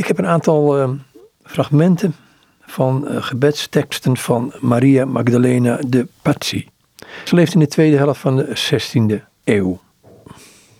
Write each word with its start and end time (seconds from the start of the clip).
Ik 0.00 0.06
heb 0.06 0.18
een 0.18 0.26
aantal 0.26 0.80
uh, 0.80 0.90
fragmenten 1.42 2.14
van 2.60 3.06
uh, 3.08 3.22
gebedsteksten 3.22 4.16
van 4.16 4.52
Maria 4.60 5.04
Magdalena 5.04 5.78
de 5.86 6.06
Pazzi. 6.22 6.68
Ze 7.24 7.34
leeft 7.34 7.54
in 7.54 7.60
de 7.60 7.66
tweede 7.66 7.96
helft 7.96 8.20
van 8.20 8.36
de 8.36 8.56
16e 8.56 9.24
eeuw. 9.44 9.80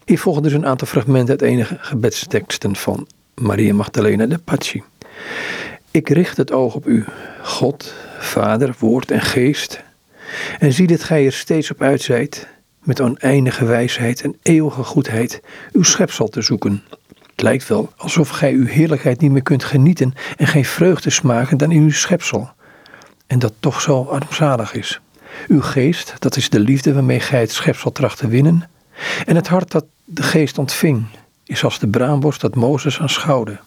Hier 0.05 0.19
volgen 0.19 0.43
dus 0.43 0.53
een 0.53 0.67
aantal 0.67 0.87
fragmenten 0.87 1.31
uit 1.31 1.43
enige 1.43 1.77
gebedsteksten 1.81 2.77
van 2.77 3.07
Maria 3.35 3.75
Magdalena 3.75 4.27
de 4.27 4.39
Pazzi. 4.39 4.83
Ik 5.91 6.09
richt 6.09 6.37
het 6.37 6.53
oog 6.53 6.75
op 6.75 6.87
u, 6.87 7.05
God, 7.43 7.95
Vader, 8.19 8.75
Woord 8.79 9.11
en 9.11 9.21
Geest, 9.21 9.83
en 10.59 10.73
zie 10.73 10.87
dat 10.87 11.03
gij 11.03 11.27
er 11.27 11.33
steeds 11.33 11.71
op 11.71 11.83
uit 11.83 12.03
zijt, 12.03 12.49
met 12.83 13.01
oneindige 13.01 13.65
wijsheid 13.65 14.23
en 14.23 14.37
eeuwige 14.43 14.83
goedheid, 14.83 15.43
uw 15.73 15.83
schepsel 15.83 16.29
te 16.29 16.43
zoeken. 16.43 16.83
Lijkt 17.43 17.69
wel 17.69 17.93
alsof 17.97 18.29
gij 18.29 18.53
uw 18.53 18.67
heerlijkheid 18.67 19.21
niet 19.21 19.31
meer 19.31 19.43
kunt 19.43 19.65
genieten 19.65 20.15
en 20.37 20.47
geen 20.47 20.65
vreugde 20.65 21.11
smaken 21.11 21.59
dan 21.59 21.71
in 21.71 21.83
uw 21.83 21.91
schepsel. 21.91 22.51
En 23.27 23.39
dat 23.39 23.53
toch 23.61 23.81
zo 23.81 24.03
armzalig 24.03 24.75
is. 24.75 25.01
Uw 25.49 25.61
geest, 25.61 26.15
dat 26.19 26.37
is 26.37 26.51
de 26.51 26.61
liefde 26.61 26.95
waarmee 26.95 27.21
gij 27.21 27.41
het 27.41 27.53
schepsel 27.53 27.93
tracht 27.93 28.19
te 28.19 28.29
winnen. 28.29 28.69
En 29.27 29.37
het 29.37 29.49
hart 29.49 29.71
dat 29.71 29.85
de 30.05 30.23
geest 30.23 30.59
ontving, 30.59 31.05
is 31.45 31.65
als 31.65 31.79
de 31.79 31.89
braamborst 31.89 32.41
dat 32.41 32.55
Mozes 32.55 33.01
aanschouwde. 33.01 33.59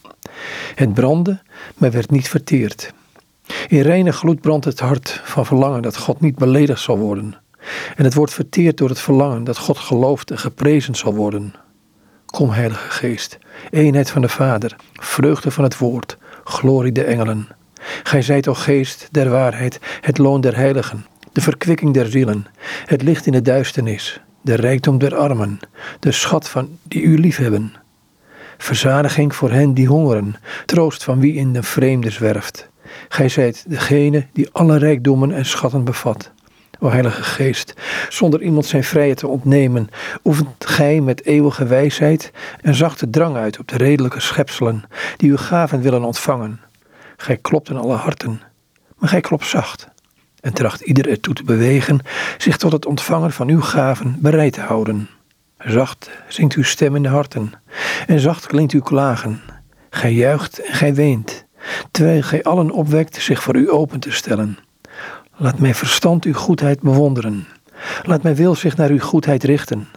Het 0.76 0.94
brandde, 0.94 1.42
maar 1.78 1.92
werd 1.92 2.12
niet 2.12 2.30
verteerd. 2.30 2.94
In 3.68 3.82
reine 3.82 4.12
gloed 4.12 4.42
brandt 4.42 4.66
het 4.66 4.80
hart 4.80 5.22
van 5.24 5.46
verlangen 5.46 5.82
dat 5.82 5.98
God 5.98 6.20
niet 6.20 6.36
beledigd 6.36 6.82
zal 6.82 6.98
worden. 6.98 7.36
En 7.96 8.04
het 8.04 8.14
wordt 8.14 8.34
verteerd 8.34 8.78
door 8.78 8.90
het 8.90 9.00
verlangen 9.00 9.44
dat 9.44 9.58
God 9.58 9.78
geloofd 9.78 10.32
en 10.32 10.40
geprezen 10.40 10.96
zal 10.96 11.14
worden. 11.14 11.54
Kom, 12.34 12.50
Heilige 12.50 12.90
Geest, 12.90 13.38
eenheid 13.72 14.10
van 14.10 14.22
de 14.22 14.30
Vader, 14.30 14.76
vreugde 14.94 15.52
van 15.52 15.64
het 15.64 15.78
Woord, 15.78 16.18
glorie 16.44 16.92
der 16.92 17.06
engelen. 17.06 17.48
Gij 18.04 18.22
zijt, 18.22 18.48
o 18.48 18.54
Geest 18.54 19.08
der 19.12 19.30
waarheid, 19.30 19.80
het 20.02 20.18
loon 20.18 20.42
der 20.42 20.56
heiligen, 20.56 21.06
de 21.32 21.42
verkwikking 21.42 21.94
der 21.94 22.06
zielen, 22.06 22.46
het 22.86 23.02
licht 23.02 23.26
in 23.26 23.32
de 23.32 23.42
duisternis, 23.42 24.22
de 24.42 24.56
rijkdom 24.56 24.98
der 24.98 25.16
armen, 25.16 25.60
de 26.00 26.12
schat 26.12 26.50
van 26.50 26.78
die 26.84 27.02
u 27.02 27.20
liefhebben. 27.20 27.74
Verzadiging 28.58 29.36
voor 29.36 29.52
hen 29.52 29.74
die 29.74 29.88
hongeren, 29.88 30.36
troost 30.66 31.04
van 31.04 31.20
wie 31.20 31.34
in 31.34 31.54
de 31.54 31.64
vreemde 31.64 32.10
zwerft. 32.10 32.70
Gij 33.10 33.30
zijt 33.30 33.66
degene 33.68 34.28
die 34.32 34.50
alle 34.52 34.78
rijkdommen 34.78 35.32
en 35.32 35.46
schatten 35.46 35.84
bevat. 35.84 36.32
O 36.84 36.90
Heilige 36.90 37.24
Geest, 37.24 37.74
zonder 38.10 38.42
iemand 38.42 38.66
zijn 38.66 38.84
vrijheid 38.84 39.18
te 39.18 39.28
ontnemen, 39.28 39.90
oefent 40.24 40.66
gij 40.66 41.02
met 41.02 41.26
eeuwige 41.26 41.66
wijsheid 41.66 42.32
en 42.62 42.76
zachte 42.76 43.10
drang 43.10 43.36
uit 43.36 43.60
op 43.60 43.68
de 43.68 43.78
redelijke 43.78 44.20
schepselen 44.20 44.84
die 45.18 45.30
uw 45.30 45.38
gaven 45.38 45.82
willen 45.82 46.04
ontvangen. 46.04 46.60
Gij 47.18 47.38
klopt 47.38 47.70
in 47.70 47.78
alle 47.78 47.96
harten, 47.96 48.42
maar 48.98 49.10
gij 49.10 49.22
klopt 49.22 49.46
zacht 49.46 49.88
en 50.40 50.54
tracht 50.54 50.82
ieder 50.82 51.10
ertoe 51.10 51.34
te 51.34 51.44
bewegen 51.44 52.00
zich 52.38 52.58
tot 52.58 52.72
het 52.72 52.86
ontvangen 52.86 53.32
van 53.32 53.50
uw 53.50 53.62
gaven 53.62 54.16
bereid 54.20 54.54
te 54.54 54.62
houden. 54.62 55.10
Zacht 55.58 56.10
zingt 56.28 56.56
uw 56.56 56.64
stem 56.64 56.96
in 56.96 57.04
de 57.04 57.10
harten 57.10 57.52
en 58.08 58.20
zacht 58.20 58.48
klinkt 58.48 58.74
uw 58.74 58.82
klagen. 58.82 59.42
Gij 59.90 60.14
juicht 60.14 60.60
en 60.60 60.74
gij 60.74 60.94
weent, 60.94 61.46
terwijl 61.92 62.22
gij 62.22 62.44
allen 62.44 62.72
opwekt 62.72 63.16
zich 63.16 63.44
voor 63.44 63.56
u 63.56 63.72
open 63.72 64.00
te 64.00 64.12
stellen. 64.12 64.58
Laat 65.44 65.60
mijn 65.60 65.76
verstand 65.76 66.26
uw 66.26 66.34
goedheid 66.34 66.82
bewonderen. 66.82 67.48
Laat 68.04 68.24
mijn 68.24 68.36
wil 68.36 68.56
zich 68.56 68.78
naar 68.78 68.90
uw 68.90 69.00
goedheid 69.00 69.44
richten. 69.44 69.88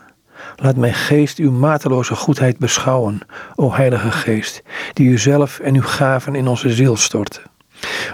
Laat 0.56 0.76
mijn 0.76 0.94
geest 0.94 1.38
uw 1.38 1.50
mateloze 1.50 2.14
goedheid 2.14 2.58
beschouwen, 2.58 3.20
o 3.54 3.72
Heilige 3.72 4.10
Geest, 4.10 4.62
die 4.92 5.08
u 5.08 5.18
zelf 5.18 5.58
en 5.58 5.74
uw 5.74 5.82
gaven 5.82 6.34
in 6.34 6.48
onze 6.48 6.70
ziel 6.70 6.96
stort. 6.96 7.42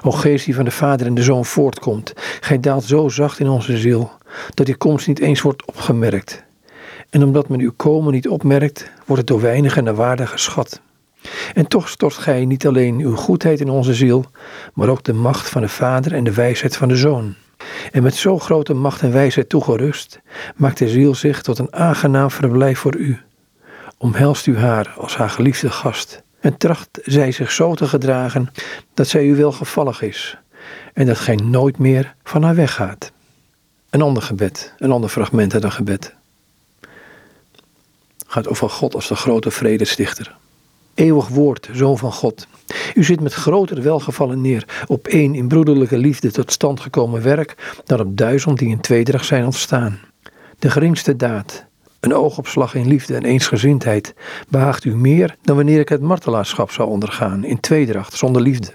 O 0.03 0.11
Geest 0.11 0.45
die 0.45 0.55
van 0.55 0.65
de 0.65 0.71
Vader 0.71 1.07
en 1.07 1.15
de 1.15 1.23
Zoon 1.23 1.45
voortkomt, 1.45 2.13
gij 2.41 2.61
daalt 2.61 2.85
zo 2.85 3.09
zacht 3.09 3.39
in 3.39 3.49
onze 3.49 3.79
ziel, 3.79 4.11
dat 4.55 4.69
uw 4.69 4.77
komst 4.77 5.07
niet 5.07 5.21
eens 5.21 5.41
wordt 5.41 5.67
opgemerkt. 5.67 6.45
En 7.11 7.23
omdat 7.25 7.49
men 7.49 7.61
uw 7.61 7.73
komen 7.77 8.13
niet 8.13 8.29
opmerkt, 8.29 8.91
wordt 9.07 9.23
het 9.23 9.27
door 9.27 9.41
weinigen 9.41 9.85
naar 9.85 9.95
waarde 9.95 10.27
geschat. 10.27 10.81
En 11.55 11.67
toch 11.67 11.89
stort 11.89 12.15
gij 12.15 12.45
niet 12.45 12.67
alleen 12.67 12.99
uw 12.99 13.17
goedheid 13.17 13.61
in 13.61 13.69
onze 13.69 13.95
ziel, 13.95 14.25
maar 14.75 14.89
ook 14.89 15.03
de 15.03 15.13
macht 15.13 15.49
van 15.49 15.63
de 15.63 15.69
Vader 15.69 16.13
en 16.13 16.25
de 16.25 16.35
wijsheid 16.35 16.77
van 16.77 16.89
de 16.89 16.97
Zoon. 16.97 17.35
En 17.93 18.03
met 18.03 18.15
zo 18.15 18.39
grote 18.39 18.75
macht 18.75 19.03
en 19.03 19.13
wijsheid 19.13 19.49
toegerust, 19.49 20.21
maakt 20.57 20.79
de 20.79 20.89
ziel 20.89 21.15
zich 21.15 21.43
tot 21.43 21.59
een 21.59 21.73
aangenaam 21.75 22.31
verblijf 22.31 22.79
voor 22.79 22.97
u. 22.97 23.21
Omhelst 23.99 24.47
u 24.47 24.59
haar 24.59 24.95
als 24.99 25.17
haar 25.17 25.31
geliefde 25.31 25.71
gast, 25.71 26.23
en 26.41 26.57
tracht 26.57 26.89
zij 27.03 27.33
zich 27.33 27.53
zo 27.53 27.75
te 27.75 27.87
gedragen 27.87 28.51
dat 28.95 29.09
zij 29.09 29.25
u 29.25 29.37
welgevallig 29.37 30.03
is, 30.03 30.39
en 30.93 31.07
dat 31.07 31.19
gij 31.19 31.35
nooit 31.35 31.79
meer 31.79 32.15
van 32.25 32.43
haar 32.43 32.55
weggaat. 32.55 33.13
Een 33.91 34.03
ander 34.03 34.23
gebed, 34.23 34.75
een 34.79 34.93
ander 34.93 35.11
fragment 35.11 35.55
uit 35.55 35.65
een 35.65 35.73
gebed. 35.73 36.15
Gaat 38.27 38.49
over 38.49 38.71
God 38.71 38.95
als 38.95 39.09
de 39.09 39.15
grote 39.15 39.51
vredestichter. 39.51 40.37
Eeuwig 40.95 41.29
woord, 41.29 41.69
zoon 41.73 41.99
van 41.99 42.13
God. 42.13 42.47
U 42.95 43.05
zit 43.05 43.21
met 43.21 43.35
groter 43.35 43.83
welgevallen 43.83 44.41
neer 44.41 44.85
op 44.87 45.07
één 45.07 45.35
in 45.35 45.49
broederlijke 45.49 45.99
liefde 45.99 46.31
tot 46.31 46.53
stand 46.53 46.81
gekomen 46.81 47.23
werk 47.23 47.81
dan 47.85 48.01
op 48.01 48.17
duizend 48.17 48.59
die 48.59 48.69
in 48.69 48.81
tweedracht 48.81 49.27
zijn 49.27 49.45
ontstaan. 49.45 50.01
De 50.59 50.71
geringste 50.71 51.17
daad, 51.17 51.65
een 52.01 52.15
oogopslag 52.15 52.75
in 52.75 52.87
liefde 52.87 53.15
en 53.15 53.25
eensgezindheid, 53.25 54.15
behaagt 54.49 54.85
u 54.85 54.97
meer 54.97 55.37
dan 55.43 55.57
wanneer 55.57 55.81
ik 55.81 55.89
het 55.89 56.01
martelaarschap 56.01 56.71
zou 56.71 56.89
ondergaan 56.89 57.45
in 57.45 57.61
tweedracht 57.61 58.17
zonder 58.17 58.43
liefde. 58.43 58.73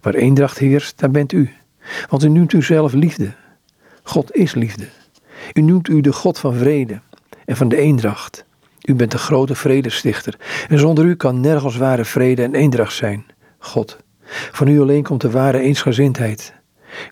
Waar 0.00 0.14
eendracht 0.14 0.58
heerst, 0.58 0.98
daar 0.98 1.10
bent 1.10 1.32
u. 1.32 1.50
Want 2.08 2.24
u 2.24 2.28
noemt 2.28 2.52
u 2.52 2.62
zelf 2.62 2.92
liefde. 2.92 3.32
God 4.02 4.34
is 4.34 4.54
liefde. 4.54 4.86
U 5.52 5.60
noemt 5.60 5.88
u 5.88 6.00
de 6.00 6.12
God 6.12 6.38
van 6.38 6.54
vrede 6.54 7.00
en 7.44 7.56
van 7.56 7.68
de 7.68 7.76
eendracht. 7.76 8.44
U 8.84 8.94
bent 8.94 9.10
de 9.10 9.18
grote 9.18 9.54
vredestichter 9.54 10.36
en 10.68 10.78
zonder 10.78 11.04
u 11.04 11.14
kan 11.14 11.40
nergens 11.40 11.76
ware 11.76 12.04
vrede 12.04 12.42
en 12.42 12.54
eendracht 12.54 12.94
zijn. 12.94 13.26
God, 13.58 13.96
van 14.26 14.68
u 14.68 14.80
alleen 14.80 15.02
komt 15.02 15.20
de 15.20 15.30
ware 15.30 15.58
eensgezindheid. 15.58 16.54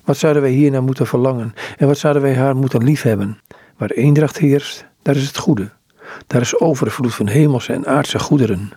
Wat 0.04 0.16
zouden 0.16 0.42
wij 0.42 0.50
hiernaar 0.50 0.82
moeten 0.82 1.06
verlangen 1.06 1.54
en 1.76 1.86
wat 1.86 1.98
zouden 1.98 2.22
wij 2.22 2.34
haar 2.34 2.56
moeten 2.56 2.84
liefhebben? 2.84 3.38
Waar 3.76 3.90
eendracht 3.90 4.38
heerst, 4.38 4.86
daar 5.02 5.16
is 5.16 5.26
het 5.26 5.36
goede. 5.36 5.70
Daar 6.26 6.40
is 6.40 6.60
overvloed 6.60 7.14
van 7.14 7.26
hemelse 7.26 7.72
en 7.72 7.86
aardse 7.86 8.18
goederen. 8.18 8.70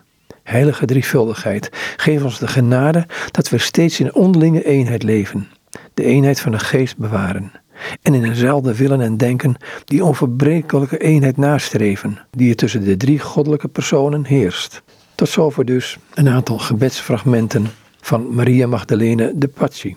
Heilige 0.44 0.86
drievuldigheid, 0.86 1.70
geef 1.98 2.24
ons 2.24 2.40
de 2.40 2.48
genade 2.48 3.08
dat 3.32 3.50
we 3.50 3.58
steeds 3.58 4.00
in 4.00 4.14
onderlinge 4.14 4.66
eenheid 4.66 5.04
leven, 5.04 5.48
de 5.94 6.04
eenheid 6.04 6.40
van 6.40 6.52
de 6.52 6.60
geest 6.60 6.98
bewaren 6.98 7.52
en 8.02 8.14
in 8.14 8.24
eenzelfde 8.24 8.76
willen 8.76 9.02
en 9.02 9.18
denken 9.18 9.56
die 9.86 10.04
onverbrekelijke 10.04 10.98
eenheid 10.98 11.38
nastreven, 11.38 12.20
die 12.32 12.50
er 12.50 12.56
tussen 12.56 12.84
de 12.84 12.98
drie 12.98 13.20
goddelijke 13.20 13.68
personen 13.68 14.26
heerst. 14.26 14.82
Tot 15.16 15.30
zover 15.30 15.66
dus 15.66 15.98
een 16.14 16.30
aantal 16.30 16.58
gebedsfragmenten 16.58 17.68
van 18.02 18.36
Maria 18.36 18.68
Magdalene 18.68 19.32
de 19.36 19.48
Pazzi. 19.48 19.96